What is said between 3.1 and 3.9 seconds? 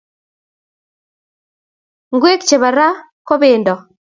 ko pendo